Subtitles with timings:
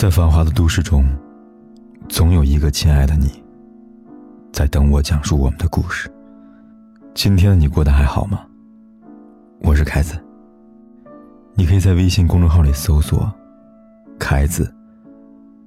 [0.00, 1.04] 在繁华的都市中，
[2.08, 3.44] 总有一个亲爱的你，
[4.50, 6.10] 在等我讲述我们的故事。
[7.12, 8.46] 今天的你过得还好吗？
[9.60, 10.18] 我是凯子。
[11.52, 13.30] 你可以在微信公众号里搜索
[14.18, 14.74] “凯子”，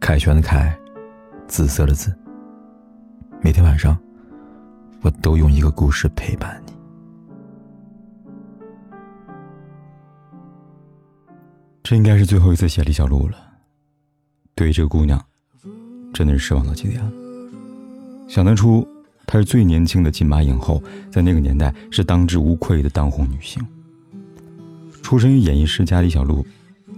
[0.00, 0.74] 凯旋的凯，
[1.46, 2.10] 紫色的紫。
[3.42, 3.94] 每天晚上，
[5.02, 6.72] 我都用一个故事陪伴你。
[11.82, 13.36] 这应该是最后一次写李小璐了。
[14.54, 15.20] 对于这个姑娘，
[16.12, 17.12] 真的是失望到极点了。
[18.28, 18.86] 想当初，
[19.26, 23.60] 她是最年轻的金马影后，在那个年代是当之无愧的当红女星。
[25.02, 26.46] 出生于演艺世家，李小璐，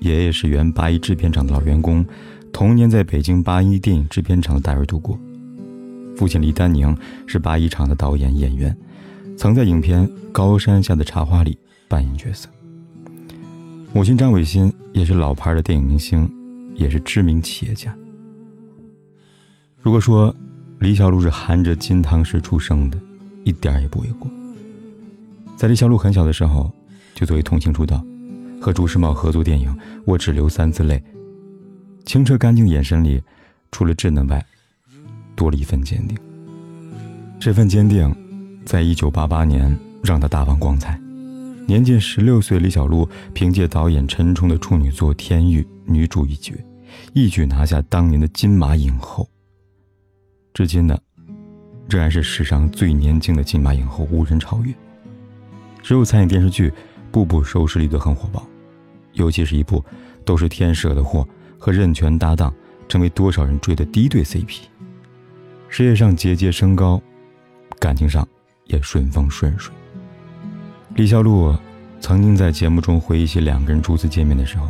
[0.01, 2.05] 爷爷是原八一制片厂的老员工，
[2.53, 5.19] 童年在北京八一电影制片厂的大院度过。
[6.17, 6.97] 父亲李丹宁
[7.27, 8.77] 是八一厂的导演演员，
[9.37, 12.49] 曾在影片《高山下的茶花》里扮演角色。
[13.93, 16.31] 母亲张伟欣也是老牌的电影明星。
[16.77, 17.95] 也是知名企业家。
[19.81, 20.35] 如果说
[20.79, 22.99] 李小璐是含着金汤匙出生的，
[23.45, 24.31] 一点也不为过。
[25.57, 26.71] 在李小璐很小的时候，
[27.15, 28.05] 就作为童星出道，
[28.61, 29.71] 和朱时茂合作电影
[30.05, 30.99] 《我只流三次泪》，
[32.05, 33.23] 清澈干净的眼神里，
[33.71, 34.45] 除了稚嫩外，
[35.35, 36.19] 多了一份坚定。
[37.39, 38.15] 这份坚定，
[38.65, 41.01] 在一九八八年让他大放光彩。
[41.67, 46.55] 年仅十六岁，李小璐凭借导演陈冲的处女作《天域》女主一角，
[47.13, 49.29] 一举拿下当年的金马影后。
[50.55, 50.97] 至今呢，
[51.89, 54.73] 仍然是史上最年轻的金马影后，无人超越。
[55.83, 56.73] 只有参演电视剧，
[57.11, 58.47] 部部收视率都很火爆，
[59.15, 59.85] 尤其是一部
[60.25, 62.55] 都是天惹的祸和任泉搭档，
[62.89, 64.61] 成为多少人追的第一对 CP。
[65.69, 67.03] 事业上节节升高，
[67.81, 68.27] 感情上
[68.67, 69.75] 也顺风顺水。
[70.97, 71.55] 李小璐
[72.01, 74.67] 曾经在节目中回忆起两个人初次见面的时候，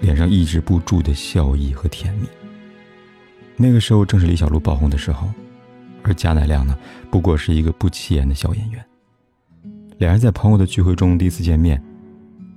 [0.00, 2.26] 脸上抑制不住的笑意和甜蜜。
[3.56, 5.28] 那个时候正是李小璐爆红的时候，
[6.02, 6.76] 而贾乃亮呢，
[7.08, 8.84] 不过是一个不起眼的小演员。
[9.98, 11.80] 两人在朋友的聚会中第一次见面，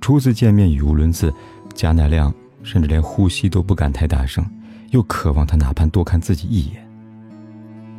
[0.00, 1.32] 初次见面语无伦次，
[1.72, 4.44] 贾乃亮甚至连呼吸都不敢太大声，
[4.90, 6.84] 又渴望他哪怕多看自己一眼。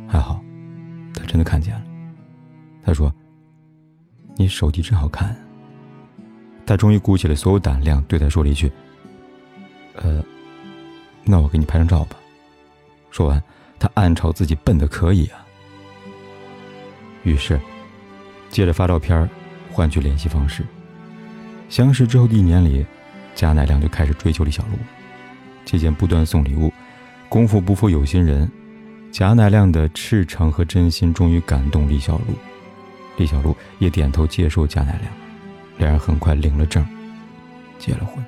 [0.06, 0.42] 还好，
[1.14, 1.82] 他真的看见了。
[2.84, 3.10] 他说。
[4.36, 5.36] 你手机真好看。
[6.64, 8.70] 他终于鼓起了所有胆量，对他说了一句
[9.94, 10.22] ：“呃，
[11.24, 12.16] 那我给你拍张照吧。”
[13.10, 13.42] 说完，
[13.78, 15.44] 他暗嘲自己笨的可以啊。
[17.22, 17.58] 于是，
[18.50, 19.28] 接着发照片
[19.72, 20.64] 换取联系方式。
[21.68, 22.84] 相识之后的一年里，
[23.34, 24.76] 贾乃亮就开始追求李小璐，
[25.64, 26.72] 期间不断送礼物，
[27.28, 28.50] 功夫不负有心人，
[29.10, 32.34] 贾乃亮的赤诚和真心终于感动李小璐。
[33.16, 35.12] 李小璐也点头接受贾乃亮，
[35.78, 36.86] 两人很快领了证，
[37.78, 38.24] 结了婚。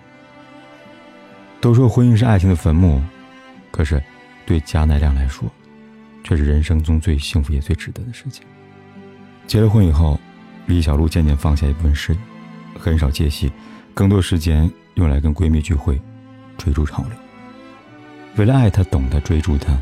[1.60, 3.02] 都说婚姻是爱情的坟墓，
[3.70, 4.02] 可是
[4.46, 5.50] 对贾乃亮来说，
[6.24, 8.44] 却是人生中最幸福也最值得的事情。
[9.46, 10.18] 结了婚以后，
[10.66, 12.18] 李小璐渐渐放下一部分事业，
[12.78, 13.50] 很少接戏，
[13.92, 16.00] 更多时间用来跟闺蜜聚会，
[16.56, 17.12] 追逐潮流。
[18.36, 19.76] 为了爱她、懂她、追逐她，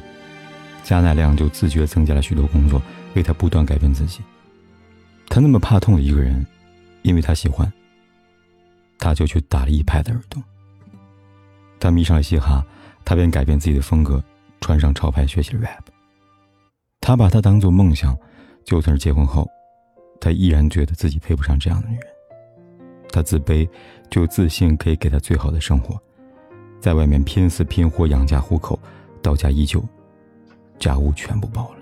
[0.83, 2.81] 贾乃亮就自觉增加了许多工作，
[3.15, 4.21] 为她不断改变自己。
[5.37, 6.47] 他那么怕痛的一个人，
[7.03, 7.71] 因为他喜欢，
[8.99, 10.43] 他就去打了一排的耳洞。
[11.79, 12.65] 他迷上了嘻哈，
[13.05, 14.25] 他便改变自己的风格，
[14.63, 15.83] 穿上潮牌学习 rap。
[17.03, 18.17] 他把他当做梦想，
[18.65, 19.47] 就算是结婚后，
[20.23, 22.07] 他依然觉得自己配不上这样的女人。
[23.11, 23.69] 他自卑，
[24.09, 26.01] 就自信可以给他最好的生活，
[26.81, 28.81] 在外面拼死拼活养家糊口，
[29.21, 29.85] 到家依旧，
[30.79, 31.81] 家务全部包了，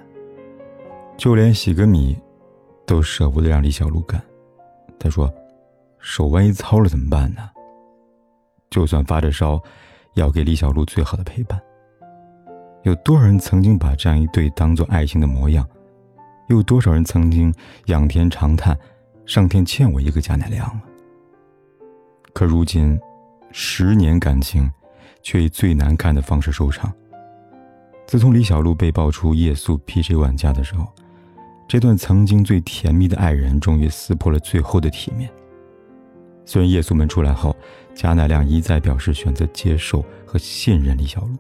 [1.17, 2.19] 就连洗个米。
[2.87, 4.23] 都舍不得让李小璐干，
[4.99, 5.33] 他说
[5.99, 7.49] ：“手万一糙了怎么办呢？”
[8.71, 9.63] 就算发着烧，
[10.15, 11.61] 要给李小璐最好的陪伴。
[12.83, 15.67] 有多少人曾经把这样一对当做爱情的模样？
[16.49, 17.55] 有多少人曾经
[17.87, 18.79] 仰天长叹
[19.25, 20.83] ：“上天欠我一个贾乃亮啊！”
[22.35, 23.01] 可如今，
[23.53, 24.71] 十年感情，
[25.23, 26.93] 却以最难看的方式收场。
[28.07, 30.87] 自从李小璐被爆出夜宿 PJ 玩家的时候。
[31.67, 35.31] 这段曾经最甜蜜的爱人，终于撕破了最后的体面。
[36.45, 37.57] 虽然夜宿门出来后，
[37.95, 41.37] 贾乃亮一再表示选择接受和信任李小璐。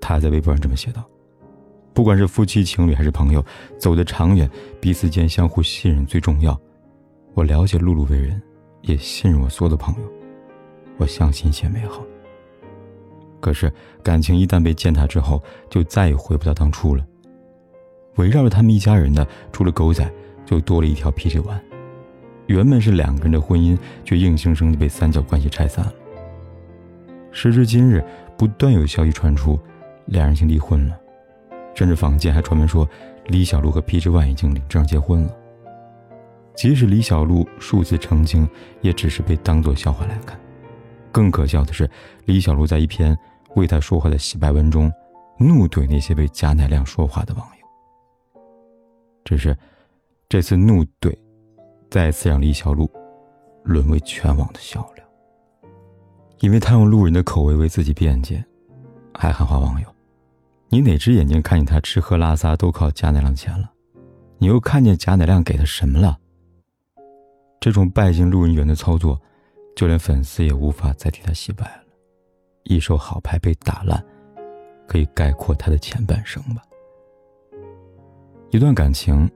[0.00, 1.04] 他在微博上这么写道
[1.92, 3.44] ：“不管是夫妻情侣还是朋友，
[3.78, 4.50] 走得长远，
[4.80, 6.58] 彼此间相互信任最重要。
[7.34, 8.40] 我了解露露为人，
[8.80, 10.12] 也信任我所有的朋友。
[10.96, 12.02] 我相信一切美好。
[13.40, 13.72] 可是
[14.02, 17.06] 感情一旦被践踏之后，就再也回不到当初了。”
[18.16, 20.08] 围绕着他们一家人的，除了狗仔，
[20.44, 21.60] 就多了一条 PG One。
[22.46, 25.92] 原本是两个人的婚姻，却硬生生的被三角关系拆散了。
[27.30, 28.04] 时至今日，
[28.36, 29.58] 不断有消息传出，
[30.06, 30.98] 两人已经离婚了，
[31.74, 32.86] 甚至坊间还传闻说
[33.28, 35.34] 李小璐和 PG One 已经领证结婚了。
[36.54, 38.46] 即使李小璐数次澄清，
[38.82, 40.38] 也只是被当作笑话来看。
[41.10, 41.88] 更可笑的是，
[42.26, 43.16] 李小璐在一篇
[43.54, 44.92] 为他说话的洗白文中，
[45.38, 47.61] 怒怼那些为贾乃亮说话的网友。
[49.24, 49.56] 只是，
[50.28, 51.16] 这次怒怼，
[51.90, 52.90] 再次让李小璐
[53.64, 55.04] 沦为全网的笑料。
[56.40, 58.44] 因为他用路人的口味为自己辩解，
[59.14, 59.86] 还喊话网友
[60.68, 63.70] ：“你哪只眼睛看见他吃喝拉撒都靠贾乃亮钱了？
[64.38, 66.18] 你又看见贾乃亮给他什么了？”
[67.60, 69.20] 这种拜金路人缘的操作，
[69.76, 71.82] 就连粉丝也无法再替他洗白了。
[72.64, 74.04] 一手好牌被打烂，
[74.88, 76.62] 可以概括他的前半生吧。
[78.52, 79.28] 一段感情，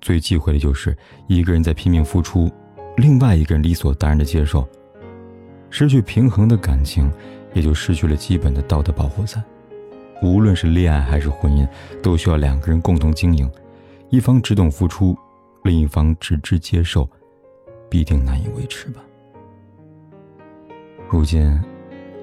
[0.00, 0.96] 最忌讳的就是
[1.28, 2.50] 一个人在拼命付出，
[2.96, 4.68] 另外一个人理所当然的接受。
[5.70, 7.08] 失去平衡的感情，
[7.54, 9.44] 也就失去了基本的道德保护伞。
[10.20, 11.68] 无论是恋爱还是婚姻，
[12.02, 13.48] 都需要两个人共同经营，
[14.10, 15.16] 一方只懂付出，
[15.62, 17.08] 另一方只知接受，
[17.88, 19.00] 必定难以维持吧。
[21.08, 21.56] 如今，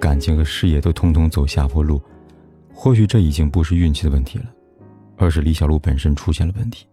[0.02, 2.02] 感情和事业都通通走下坡路，
[2.74, 4.46] 或许这已经不是运气的问题了，
[5.18, 6.86] 而是李小璐本身出现了问题。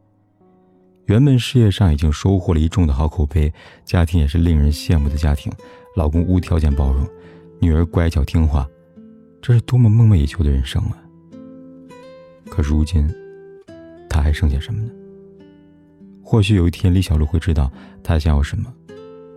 [1.06, 3.52] 原本事业上已经收获了一众的好口碑，
[3.84, 5.52] 家庭也是令人羡慕的家庭。
[5.96, 7.06] 老公无条件包容，
[7.60, 8.66] 女儿乖巧听话，
[9.42, 10.96] 这是多么梦寐以求的人生啊！
[12.48, 13.06] 可如今，
[14.08, 14.90] 他还剩下什么呢？
[16.22, 17.70] 或许有一天，李小璐会知道
[18.02, 18.72] 他想要什么，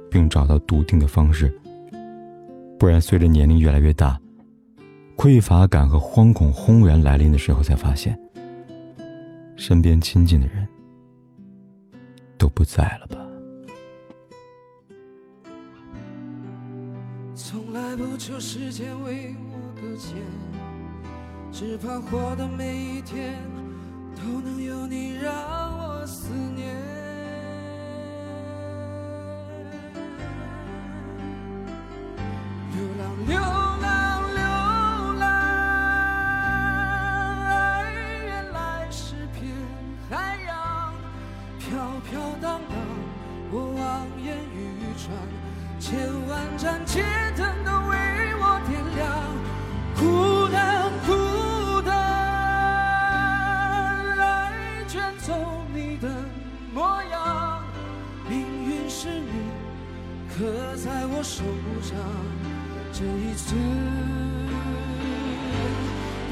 [0.10, 1.54] 并找到笃定的方式。
[2.80, 4.18] 不然，随着年龄越来越大，
[5.18, 8.18] 匮乏感和惶恐轰然来临的时候，才发现，
[9.56, 10.68] 身边亲近的人
[12.38, 13.18] 都不在了吧。
[17.34, 20.18] 从来不求时间为我搁浅，
[21.52, 23.36] 只盼活的每一天
[24.16, 25.65] 都能有你让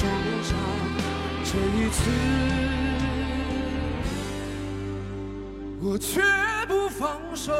[0.00, 0.56] 在我手上，
[1.44, 2.00] 这一次
[5.82, 6.22] 我绝
[6.66, 7.52] 不放手。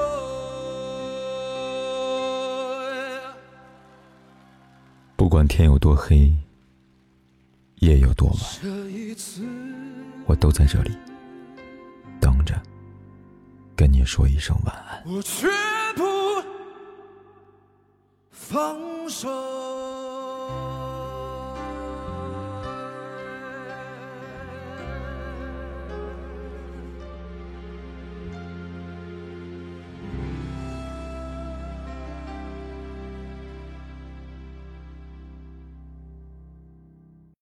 [5.17, 6.33] 不管天有多黑。
[7.81, 8.39] 夜有多晚，
[10.27, 10.91] 我都在这里
[12.21, 12.61] 等着，
[13.75, 15.03] 跟你说一声晚安。
[15.07, 15.49] 我绝
[15.97, 16.03] 不
[18.31, 19.80] 放手。